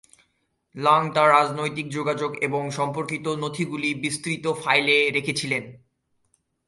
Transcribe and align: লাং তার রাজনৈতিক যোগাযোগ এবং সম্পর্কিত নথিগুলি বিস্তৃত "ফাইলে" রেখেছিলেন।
লাং 0.75 1.01
তার 1.11 1.29
রাজনৈতিক 1.29 1.87
যোগাযোগ 1.89 2.31
এবং 2.41 2.71
সম্পর্কিত 2.71 3.25
নথিগুলি 3.27 3.89
বিস্তৃত 3.93 4.45
"ফাইলে" 4.63 5.11
রেখেছিলেন। 5.11 5.63